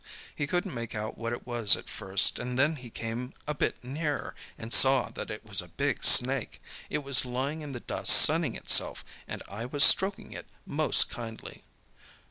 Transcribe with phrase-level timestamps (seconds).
[0.35, 3.83] He couldn't make out what it was at first, and then he came a bit
[3.83, 6.59] nearer, and saw that it was a big snake.
[6.89, 11.65] It was lying in the dust sunning itself, and I was stroking it most kindly."